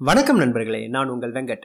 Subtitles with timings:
[0.00, 1.62] வணக்கம் நண்பர்களே நான் உங்கள் வெங்கட்.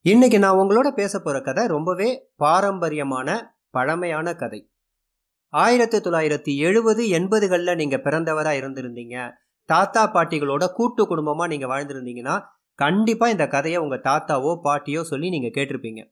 [0.00, 4.70] இன்னைக்கு நான் உங்களோட பேச போகிற கதை ரொம்பவே பாரம்பரியமான பழமையான கதை.
[5.48, 9.30] ஆயிரத்தி தொள்ளாயிரத்தி எழுபது எண்பதுகளில் நீங்கள் பிறந்தவராக இருந்திருந்தீங்க.
[9.64, 16.02] தாத்தா பாட்டிகளோட கூட்டு குடும்பமாக நீங்கள் வாழ்ந்திருந்தீங்கன்னா கண்டிப்பாக இந்த கதையை உங்கள் தாத்தாவோ பாட்டியோ சொல்லி நீங்கள் கேட்டிருப்பீங்க.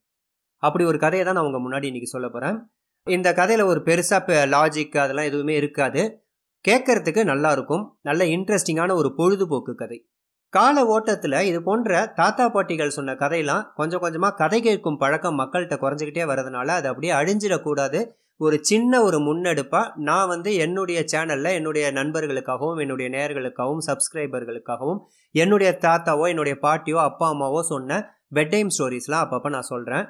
[0.59, 2.73] அப்படி ஒரு கதையை தான் நான் உங்கள் முன்னாடி இன்றைக்கி சொல்ல போகிறேன்
[3.05, 6.25] இந்த கதையில் ஒரு பெருசாக லாஜிக் அதெல்லாம் எதுவுமே இருக்காது.
[6.69, 10.09] கேட்கறதுக்கு நல்லாயிருக்கும் நல்ல இன்ட்ரெஸ்டிங்கான ஒரு பொழுதுபோக்கு கதை.
[10.57, 16.25] கால ஓட்டத்தில் இது போன்ற தாத்தா பாட்டிகள் சொன்ன கதையெல்லாம் கொஞ்சம் கொஞ்சமாக கதை கேட்கும் பழக்கம் மக்கள்கிட்ட குறைஞ்சிக்கிட்டே
[16.31, 18.01] வரதுனால அது அப்படியே அழிஞ்சிடக்கூடாது.
[18.41, 25.01] ஒரு சின்ன ஒரு முன்னெடுப்பாக நான் வந்து என்னுடைய சேனலில் என்னுடைய நண்பர்களுக்காகவும் என்னுடைய நேயர்களுக்காகவும் சப்ஸ்கிரைபர்களுக்காகவும்
[25.35, 28.01] என்னுடைய தாத்தாவோ என்னுடைய பாட்டியோ அப்பா அம்மாவோ சொன்ன
[28.37, 30.07] பெட் டைம் ஸ்டோரிஸ்லாம் அப்பப்போ நான் சொல்கிறேன்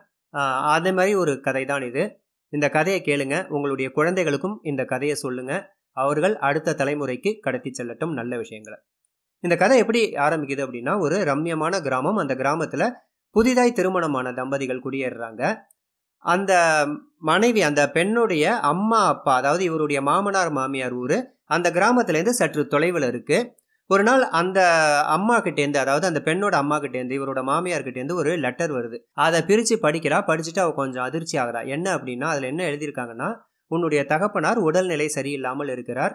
[0.74, 2.04] அதே மாதிரி ஒரு கதை தான் இது.
[2.52, 3.36] இந்த கதையை கேளுங்க.
[3.56, 5.62] உங்களுடைய குழந்தைகளுக்கும் இந்த கதையை சொல்லுங்கள்
[5.96, 8.14] அவர்கள் அடுத்த தலைமுறைக்கு கடத்தி செல்லட்டும்.
[8.20, 8.78] நல்ல விஷயங்களை.
[9.44, 12.20] இந்த கதை எப்படி ஆரம்பிக்குது அப்படின்னா ஒரு ரம்யமான கிராமம்.
[12.22, 12.86] அந்த கிராமத்தில்
[13.36, 15.42] புதிதாய் திருமணமான தம்பதிகள் குடியேறுறாங்க.
[16.24, 16.52] அந்த
[17.30, 21.16] மனைவி அந்த பெண்ணுடைய அம்மா அப்பா அதாவது இவருடைய மாமனார் மாமியார் ஊர்
[21.54, 23.48] அந்த கிராமத்துலேருந்து சற்று தொலைவில் இருக்குது
[23.90, 24.60] ஒரு நாள் அந்த
[25.16, 28.98] அம்மா கிட்டேருந்து அதாவது அந்த பெண்ணோட அம்மா கிட்டேருந்து இவரோட மாமியார் கிட்டேருந்து ஒரு லெட்டர் வருது.
[29.24, 33.28] அதை பிரித்து படிக்கிறா படிச்சுட்டு அவள் கொஞ்சம் அதிர்ச்சி ஆகிறா என்ன அப்படின்னா அதில் என்ன எழுதியிருக்காங்கன்னா
[33.70, 36.14] உன்னுடைய தகப்பனார் உடல்நிலை சரியில்லாமல் இருக்கிறார்.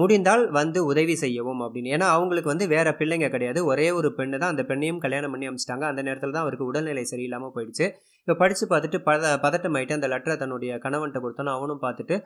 [0.00, 1.92] முடிந்தால் வந்து உதவி செய்யவும் அப்படின்னு.
[1.96, 3.60] ஏன்னா அவங்களுக்கு வந்து வேற பிள்ளைங்க கிடையாது.
[3.70, 4.52] ஒரே ஒரு பெண்ணு தான்.
[4.54, 5.84] அந்த பெண்ணையும் கல்யாணம் பண்ணி அமைச்சிட்டாங்க.
[5.92, 7.86] அந்த நேரத்தில் தான் அவருக்கு உடல்நிலை சரியில்லாமல் போயிடுச்சு.
[8.22, 12.16] இப்போ படித்து பார்த்துட்டு பத பதட்டமாயிட்டு அந்த லெட்டரை தன்னுடைய கணவன்கிட்ட கொடுத்தோன்னு அவனும் பார்த்துட்டு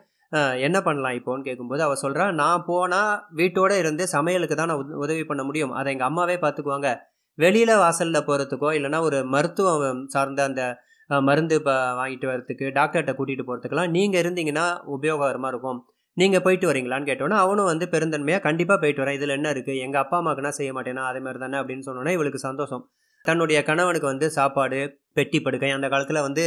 [0.67, 5.41] என்ன பண்ணலாம் இப்போன்னு கேட்கும்போது அவள் சொல்கிறா நான் போனால் வீட்டோடு இருந்து சமையலுக்கு தான் நான் உதவி பண்ண
[5.49, 5.73] முடியும்.
[5.79, 6.89] அதை எங்கள் அம்மாவே பார்த்துக்குவாங்க
[7.37, 10.63] வெளியில் வாசலில் போகிறதுக்கோ இல்லைனா ஒரு மருத்துவம் சார்ந்த அந்த
[11.27, 14.65] மருந்து இப்போ வாங்கிட்டு வரத்துக்கு டாக்டர்கிட்ட கூட்டிகிட்டு போகிறதுக்கெல்லாம் நீங்கள் இருந்தீங்கன்னா
[14.95, 15.79] உபயோககரமாக இருக்கும்.
[16.17, 20.17] நீங்கள் போயிட்டு வரீங்களான்னு கேட்டோன்னா அவனும் வந்து பெருந்தன்மையாக கண்டிப்பாக போயிட்டு வரேன் இதில் என்ன இருக்குது எங்கள் அப்பா
[20.21, 21.03] அம்மாக்குனா செய்ய மாட்டேனா?
[21.11, 22.83] அதே மாதிரி தானே அப்படின்னு சொன்னோன்னா இவளுக்கு சந்தோஷம்.
[23.25, 24.79] தன்னுடைய கணவனுக்கு வந்து சாப்பாடு
[25.17, 26.43] பெட்டி படுக்கை அந்த காலத்தில் வந்து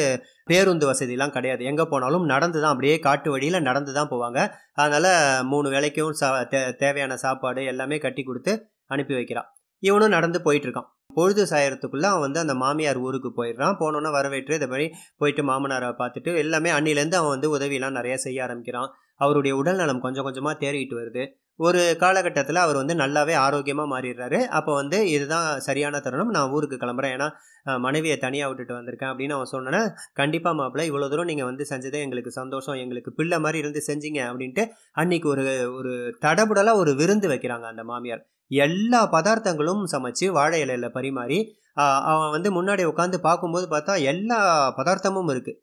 [0.51, 1.63] பேருந்து வசதிலாம் கிடையாது.
[1.71, 4.39] எங்கே போனாலும் நடந்து தான் அப்படியே காட்டு வழியில் நடந்து தான் போவாங்க.
[4.83, 5.11] அதனால்
[5.53, 8.55] மூணு வேலைக்கும் சா தே தேவையான சாப்பாடு எல்லாமே கட்டி கொடுத்து
[8.95, 9.49] அனுப்பி வைக்கிறான்
[9.83, 10.89] இவனும் நடந்து போயிட்டுருக்கான்.
[11.17, 13.77] பொழுது சாயறதுக்குள்ளே அவன் வந்து அந்த மாமியார் ஊருக்கு போயிடுறான்.
[13.83, 14.87] போனோன்னா வரவேற்று இதை மாதிரி
[15.21, 18.91] போயிட்டு மாமனாரை பார்த்துட்டு எல்லாமே அன்னிலேருந்து அவன் வந்து உதவியெல்லாம் நிறைய செய்ய ஆரம்பிக்கிறான்.
[19.21, 21.25] அவருடைய உடல் நலம் கொஞ்சம் கொஞ்சமாக தேறிட்டு வருது.
[21.67, 24.39] ஒரு காலகட்டத்தில் அவர் வந்து நல்லாவே ஆரோக்கியமாக மாறிடுறாரு.
[24.59, 26.33] அப்போ வந்து இதுதான் சரியான தருணம்.
[26.37, 27.15] நான் ஊருக்கு கிளம்புறேன்.
[27.17, 27.29] ஏன்னா
[27.87, 29.83] மனைவியை தனியாக விட்டுட்டு வந்திருக்கேன் அப்படின்னு அவன் சொன்னேன்னா
[30.21, 32.79] கண்டிப்பாக மாப்பிள்ள இவ்வளோ தூரம் நீங்கள் வந்து செஞ்சதே எங்களுக்கு சந்தோஷம்.
[32.85, 34.65] எங்களுக்கு பிள்ளை மாதிரி இருந்து செஞ்சீங்க அப்படின்ட்டு
[35.03, 35.45] அன்னைக்கு ஒரு
[35.79, 35.95] ஒரு
[36.27, 38.23] தடபுடலாக ஒரு விருந்து வைக்கிறாங்க அந்த மாமியார்.
[38.51, 41.39] எல்லா பதார்த்தங்களும் சமைச்சு வாழை இலையில் பரிமாறி
[42.11, 44.39] அவன் வந்து முன்னாடி உட்காந்து பார்க்கும்போது பார்த்தா எல்லா
[44.79, 45.59] பதார்த்தமும் இருக்குது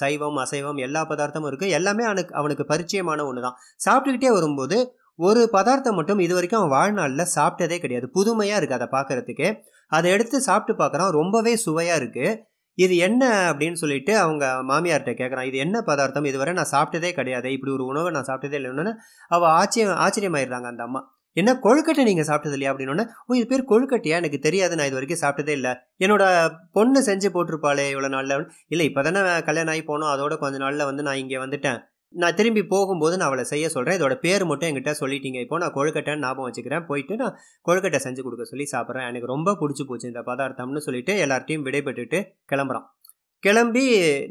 [0.00, 4.78] சைவம் அசைவம் எல்லா பதார்த்தமும் இருக்குது எல்லாமே அவனுக்கு அவனுக்கு பரிச்சயமான ஒன்று தான் சாப்பிட்டுக்கிட்டே வரும்போது
[5.18, 8.06] ஒரு பதார்த்தம் மட்டும் இது வரைக்கும் அவன் வாழ்நாளில் சாப்பிட்டதே கிடையாது.
[8.18, 9.48] புதுமையாக இருக்குது அதை பார்க்குறதுக்கு.
[9.92, 11.10] அதை எடுத்து சாப்பிட்டு பார்க்குறான்.
[11.20, 12.38] ரொம்பவே சுவையாக இருக்குது
[12.78, 15.48] இது என்ன அப்படின்னு சொல்லிட்டு அவங்க மாமியார்கிட்ட கேட்குறான்.
[15.50, 16.28] இது என்ன பதார்த்தம்?
[16.30, 17.48] இதுவரை நான் சாப்பிட்டதே கிடையாது.
[17.56, 18.92] இப்படி ஒரு உணவை நான் சாப்பிட்டதே இல்லைன்னு
[19.30, 21.02] அவள் ஆச்சரியம் ஆச்சரியமாயிடுறாங்க அந்த அம்மா.
[21.36, 24.16] என்ன கொழுக்கட்டை நீங்கள் சாப்பிட்டது இல்லையா அப்படின்னு ஓ இது பேர் கொழுக்கட்டையா?
[24.22, 25.72] எனக்கு தெரியாது நான் இது வரைக்கும் சாப்பிட்டதே இல்லை.
[26.04, 26.24] என்னோட
[26.78, 28.46] பொண்ணு செஞ்சு போட்டிருப்பாளே இவ்வளோ நாளில்.
[28.74, 30.12] இல்லை இப்போ தானே கல்யாணம் ஆகி போனோம்.
[30.14, 31.78] அதோட கொஞ்ச நாளில் வந்து நான் இங்கே வந்துட்டேன்.
[32.14, 35.38] நான் திரும்பி போகும்போது நான் அவளை செய்ய சொல்கிறேன் இதோட பேர் மட்டும் என்கிட்ட சொல்லிட்டீங்க.
[35.44, 36.86] இப்போ நான் கொழுக்கட்டைன்னு ஞாபகம் வச்சுக்கிறேன்.
[36.88, 37.36] போயிட்டு நான்
[37.68, 39.06] கொழுக்கட்டை செஞ்சு கொடுக்க சொல்லி சாப்பிட்றேன்.
[39.10, 42.20] எனக்கு ரொம்ப பிடிச்சி போச்சு இந்த பதார்த்தம்னு சொல்லிட்டு எல்லார்ட்டையும் விடைபெற்றுட்டு
[42.52, 42.86] கிளம்புறான்.
[43.42, 43.84] கிளம்பி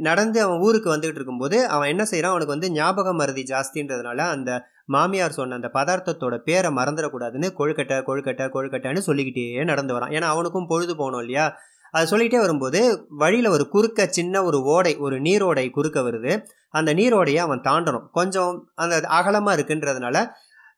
[0.07, 4.51] நடந்து அவன் ஊருக்கு வந்துகிட்டு இருக்கும்போது அவன் என்ன செய்கிறான் அவனுக்கு வந்து ஞாபக மருதி ஜாஸ்தின்றதுனால அந்த
[4.95, 10.13] மாமியார் சொன்ன அந்த பதார்த்தத்தோட பேரை மறந்துடக்கூடாதுன்னு கொழுக்கட்டை கொழுக்கட்டை கொழுக்கட்டைன்னு சொல்லிக்கிட்டே நடந்து வரான்.
[10.17, 11.45] ஏன்னா அவனுக்கும் பொழுது போகணும் இல்லையா?
[11.91, 12.79] அது சொல்லிகிட்டே வரும்போது
[13.21, 16.33] வழியில் ஒரு குறுக்க சின்ன ஒரு ஓடை ஒரு நீரோடை குறுக்க வருது.
[16.69, 18.05] அந்த நீரோடையை அவன் தாண்டணும்.
[18.11, 20.17] கொஞ்சம் அந்த அகலமாக இருக்குன்றதுனால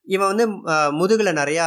[0.08, 0.46] இவன் வந்து
[1.00, 1.66] முதுகில் நிறையா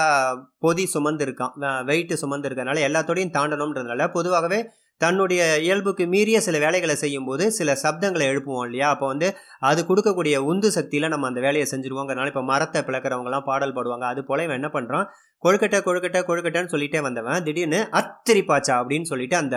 [0.58, 1.52] பொதி சுமந்து இருக்கான்
[1.90, 4.60] வெயிட்டு சுமந்து எல்லாத்தோடையும் தாண்டணுன்றதுனால பொதுவாகவே
[5.00, 8.88] தன்னுடைய இயல்புக்கு மீறிய சில வேலைகளை செய்யும்போது சில சப்தங்களை எழுப்புவோம் இல்லையா?
[8.94, 9.28] அப்போ வந்து
[9.70, 14.06] அது கொடுக்கக்கூடிய உந்து சக்தியில் நம்ம அந்த வேலையை செஞ்சுருவோங்கிறனால இப்போ மரத்தை பிளக்கிறவங்கலாம் பாடல் பாடுவாங்க.
[14.12, 15.08] அது போல இவன் என்ன பண்ணுறான்
[15.42, 19.56] கொழுக்கட்டை கொழுக்கட்டை கொழுக்கட்டைன்னு சொல்லிட்டே வந்தவன் திடீர்னு அத்திரிப்பாச்சா அப்படின்னு சொல்லிட்டு அந்த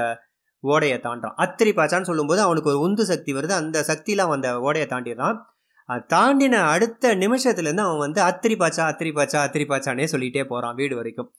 [0.64, 3.54] ஓடையை தாண்டான் அத்திரிப்பாச்சான்னு சொல்லும்போது அவனுக்கு ஒரு உந்து சக்தி வருது.
[3.62, 5.38] அந்த சக்தியில் அவன் அந்த ஓடையை தாண்டிடுறான்.
[6.14, 11.30] தாண்டின அடுத்த நிமிஷத்துலேருந்து அவன் வந்து அத்திரிப்பாச்சா அத்திரிப்பாச்சா அத்திரிப்பாச்சானே சொல்லிகிட்டே போகிறான் வீடு வரைக்கும்.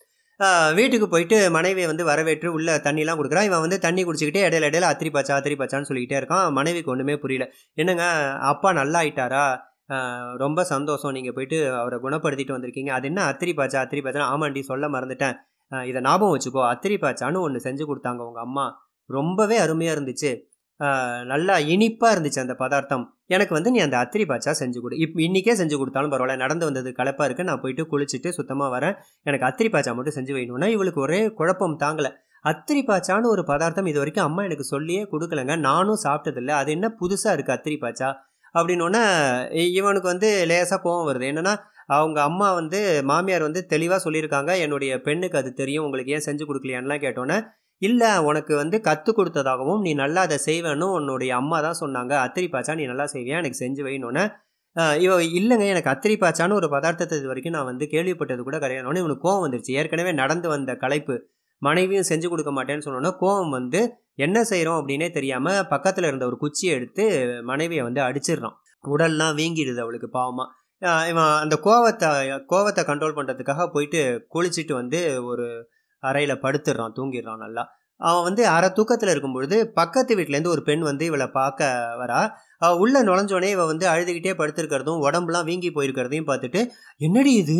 [0.79, 5.11] வீட்டுக்கு போயிட்டு மனைவியை வந்து வரவேற்று உள்ள தண்ணிலாம் கொடுக்குறான் இவன் வந்து தண்ணி குடிச்சிக்கிட்டே இடையில இடையில அத்திரி
[5.15, 6.53] பாச்சா அத்திரி பாச்சான்னு சொல்லிக்கிட்டே இருக்கான்.
[6.59, 7.47] மனைவிக்கு ஒன்றுமே புரியல.
[7.83, 8.05] என்னங்க
[8.53, 9.45] அப்பா நல்லா ஆயிட்டாரா
[10.45, 11.15] ரொம்ப சந்தோஷம்.
[11.17, 12.91] நீங்கள் போயிட்டு அவரை குணப்படுத்திட்டு வந்திருக்கீங்க.
[12.99, 15.37] அது என்ன அத்திரி பாச்சா அத்திரி பாச்சா ஆமாண்டி சொல்ல மறந்துட்டேன்.
[15.91, 16.63] இதை ஞாபகம் வச்சுக்கோ.
[16.75, 18.67] அத்திரி பாச்சான்னு ஒன்று செஞ்சு கொடுத்தாங்க உங்கள் அம்மா.
[19.11, 20.31] ரொம்பவே அருமையாக இருந்துச்சு.
[21.33, 23.05] நல்லா இனிப்பாக இருந்துச்சு அந்த பதார்த்தம்.
[23.27, 24.99] எனக்கு வந்து நீ அந்த அத்திரி பாச்சா செஞ்சு கொடு.
[25.05, 26.37] இப் இன்றைக்கே செஞ்சு கொடுத்தாலும் பரவாயில்ல.
[26.37, 28.95] நடந்து வந்தது களைப்பாக இருக்குது நான் போயிட்டு குளிச்சுட்டு சுத்தமாக வரேன்.
[29.23, 32.11] எனக்கு அத்திரி பாச்சா மட்டும் செஞ்சு வைக்கணும்னா இவளுக்கு ஒரே குழப்பம் தாங்கலை.
[32.45, 35.55] அத்திரி பாச்சான்னு ஒரு பதார்த்தம் இது வரைக்கும் அம்மா எனக்கு சொல்லியே கொடுக்கலங்க.
[35.59, 36.53] நானும் சாப்பிட்டதில்ல.
[36.61, 38.11] அது என்ன புதுசாக இருக்குது அத்திரி பாச்சா?
[38.55, 39.03] அப்படின்னோடனே
[39.79, 41.27] இவனுக்கு வந்து லேசாக கோவம் வருது.
[41.33, 41.55] என்னென்னா
[41.87, 44.53] அவங்க அம்மா வந்து மாமியார் வந்து தெளிவாக சொல்லியிருக்காங்க.
[44.59, 45.85] என்னுடைய பெண்ணுக்கு அது தெரியும்.
[45.85, 47.39] உங்களுக்கு ஏன் செஞ்சு கொடுக்கலையான்லாம் கேட்டோன்னே
[47.83, 52.13] இல்லை உனக்கு வந்து கற்றுக் கொடுத்ததாகவும் நீ நல்லா அதை செய்வேன்னு உன்னுடைய அம்மா தான் சொன்னாங்க.
[52.27, 53.39] அத்திரி பாச்சா நீ நல்லா செய்வியா?
[53.43, 54.25] எனக்கு செஞ்சு வைனோன்னே
[55.05, 59.01] இவ இல்லைங்க எனக்கு அத்திரி பாச்சான்னு ஒரு பதார்த்தத்தை இது வரைக்கும் நான் வந்து கேள்விப்பட்டது கூட கிடையாது.
[59.03, 59.73] இவனுக்கு கோவம் வந்துருச்சு.
[59.81, 61.17] ஏற்கனவே நடந்து வந்த களைப்பு
[61.63, 63.81] மனைவியும் செஞ்சு கொடுக்க மாட்டேன்னு சொன்னோன்னா கோவம் வந்து
[64.27, 67.05] என்ன செய்கிறோம் அப்படின்னே தெரியாமல் பக்கத்தில் இருந்த ஒரு குச்சியை எடுத்து
[67.51, 68.57] மனைவியை வந்து அடிச்சிடுறான்.
[68.85, 70.49] உடல்லாம் வீங்கிடுது அவளுக்கு பாவமாக
[71.11, 72.09] இவன் அந்த கோவத்தை
[72.53, 74.01] கோவத்தை கண்ட்ரோல் பண்ணுறதுக்காக போயிட்டு
[74.35, 75.01] குளிச்சுட்டு வந்து
[75.31, 75.47] ஒரு
[76.09, 77.65] அறையில் படுத்துடுறான் தூங்கிடுறான் நல்லா.
[78.01, 82.21] அவன் வந்து அரை தூக்கத்தில் இருக்கும் பொழுது பக்கத்து வீட்டிலேருந்து ஒரு பெண் வந்து இவளை பார்க்க வரா.
[82.63, 86.61] உள்ளே உள்ள நுழைஞ்சோடனே இவள் வந்து அழுதுகிட்டே படுத்திருக்கிறதும் உடம்புலாம் வீங்கி போயிருக்கிறதையும் பார்த்துட்டு
[87.07, 87.59] என்னடி இது?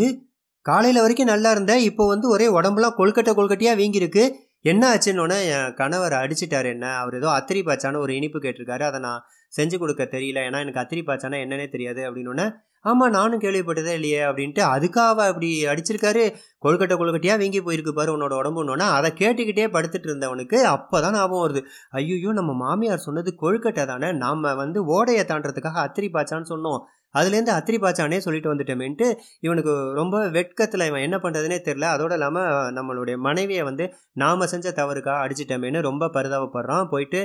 [0.67, 4.25] காலையில் வரைக்கும் நல்லா இருந்த இப்போ வந்து ஒரே உடம்புலாம் கொழுக்கட்டை கொழுக்கட்டையாக வீங்கியிருக்கு.
[4.71, 6.87] என்ன ஆச்சுன்னொன்னே என் கணவர் அடிச்சிட்டார் என்ன?
[7.01, 8.85] அவர் ஏதோ அத்திரி பாய்ச்சான ஒரு இனிப்பு கேட்டிருக்காரு.
[8.91, 9.21] அதை நான்
[9.53, 10.39] செஞ்சு கொடுக்க தெரியல.
[10.49, 12.47] ஏன்னா எனக்கு அத்திரி பாய்ச்சானா என்னன்னே தெரியாது அப்படின்னோடனே
[12.85, 16.23] ஆமாம் நானும் கேள்விப்பட்டதே இல்லையே அப்படின்ட்டு அதுக்காக அப்படி அடிச்சிருக்காரு.
[16.65, 21.63] கொழுக்கட்டை கொழுக்கட்டையாக வீங்கி போயிருக்கு பாரு உன்னோட உடம்புன்னொன்னே அதை கேட்டுக்கிட்டே படுத்துட்டு இருந்தவனுக்கு அப்போ தான் ஞாபகம் வருது.
[22.01, 24.11] ஐயோ நம்ம மாமியார் சொன்னது கொழுக்கட்டை தானே.
[24.25, 26.81] நாம் வந்து ஓடையை தாண்டறதுக்காக அத்திரி பாய்ச்சான்னு சொன்னோம்.
[27.15, 29.07] அதுலேருந்து அத்திரி பாய்ச்சானே சொல்லிட்டு வந்துட்டோமேன்ட்டு
[29.47, 32.49] இவனுக்கு ரொம்ப வெட்கத்தில் இவன் என்ன பண்ணுறதுனே தெரில அதோடு இல்லாமல்
[32.79, 33.85] நம்மளுடைய மனைவியை வந்து
[34.23, 36.87] நாம் செஞ்ச தவறுக்காக அடிச்சிட்டோமேன்னு ரொம்ப பரிதாபப்படுறான்.
[36.95, 37.23] போயிட்டு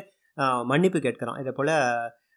[0.72, 1.40] மன்னிப்பு கேட்குறான்.
[1.42, 1.74] இதை போல்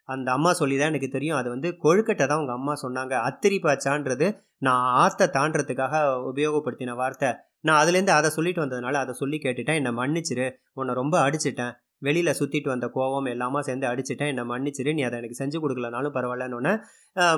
[0.07, 1.37] அந்த அம்மா சொல்லி தான் எனக்கு தெரியும்.
[1.37, 3.13] அது வந்து கொழுக்கட்டை தான் உங்கள் அம்மா சொன்னாங்க.
[3.29, 4.27] அத்திரி பாச்சான்றது
[4.67, 5.95] நான் ஆற்றை தாண்டறதுக்காக
[6.31, 7.29] உபயோகப்படுத்தின வார்த்தை.
[7.67, 9.79] நான் அதுலேருந்து அதை சொல்லிட்டு வந்ததுனால அதை சொல்லி கேட்டுட்டேன்.
[9.81, 10.47] என்னை மன்னிச்சிரு.
[10.73, 11.73] உன்னை ரொம்ப அடிச்சிட்டேன்.
[12.05, 14.31] வெளியில் சுற்றிட்டு வந்த கோவம் எல்லாமே சேர்ந்து அடிச்சிட்டேன்.
[14.33, 16.73] என்னை மன்னிச்சிரு நீ அதை எனக்கு செஞ்சு கொடுக்கலனாலும் பரவாயில்லன்னு.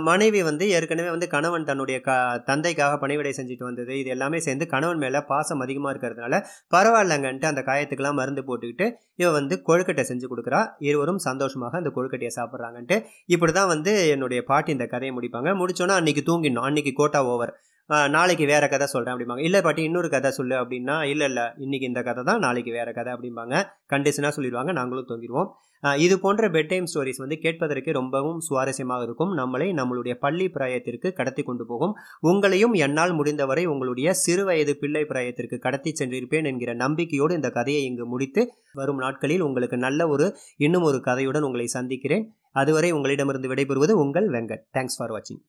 [0.07, 2.15] மனைவி வந்து ஏற்கனவே வந்து கணவன் தன்னுடைய க
[2.49, 3.93] தந்தைக்காக பணிவிடை செஞ்சுட்டு வந்தது.
[4.01, 6.41] இது எல்லாமே சேர்ந்து கணவன் மேலே பாசம் அதிகமாக இருக்கிறதுனால
[6.75, 8.87] பரவாயில்லங்கன்ட்டு அந்த காயத்துக்கெல்லாம் மருந்து போட்டுக்கிட்டு
[9.23, 10.61] இவன் வந்து கொழுக்கட்டை செஞ்சு கொடுக்குறா.
[10.89, 12.97] இருவரும் சந்தோஷமாக அந்த கொழுக்கட்டையை சாப்பிட்றாங்கன்ட்டு.
[13.35, 15.51] இப்படி தான் வந்து என்னுடைய பாட்டி இந்த கதையை முடிப்பாங்க.
[15.61, 16.67] முடிச்சோன்னா அன்றைக்கி தூங்கிடணும்.
[16.69, 17.53] அன்றைக்கி கோட்டா ஓவர்
[18.15, 19.45] நாளைக்கு வேறு கதை சொல்கிறேன் அப்படிம்பாங்க.
[19.47, 23.11] இல்லை பாட்டி இன்னொரு கதை சொல்லு அப்படின்னா இல்லை இல்லை இன்றைக்கி இந்த கதை தான் நாளைக்கு வேறு கதை
[23.15, 23.55] அப்படிம்பாங்க.
[23.93, 25.49] கண்டிஷனாக சொல்லிடுவாங்க நாங்களும் தொங்கிடுவோம்
[26.03, 29.31] இது போன்ற பெட் டைம் ஸ்டோரிஸ் வந்து கேட்பதற்கு ரொம்பவும் சுவாரஸ்யமாக இருக்கும்.
[29.39, 31.93] நம்மளை நம்மளுடைய பள்ளி பிராயத்திற்கு கடத்தி கொண்டு போகும்.
[32.29, 38.07] உங்களையும் என்னால் முடிந்தவரை உங்களுடைய சிறு வயது பிள்ளை பிராயத்திற்கு கடத்தி சென்றிருப்பேன் என்கிற நம்பிக்கையோடு இந்த கதையை இங்கு
[38.13, 38.43] முடித்து
[38.79, 40.27] வரும் நாட்களில் உங்களுக்கு நல்ல ஒரு
[40.65, 42.25] இன்னும் ஒரு கதையுடன் உங்களை சந்திக்கிறேன்.
[42.61, 44.65] அதுவரை உங்களிடமிருந்து விடைபெறுவது உங்கள் வெங்கட்.
[44.77, 45.41] தேங்க்ஸ் ஃபார் வாட்சிங்